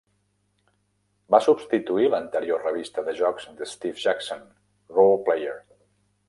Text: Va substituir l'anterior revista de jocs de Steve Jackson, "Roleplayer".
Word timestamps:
Va 1.35 1.39
substituir 1.47 2.07
l'anterior 2.13 2.63
revista 2.69 3.05
de 3.11 3.15
jocs 3.21 3.47
de 3.61 3.69
Steve 3.75 4.03
Jackson, 4.07 4.43
"Roleplayer". 4.97 5.55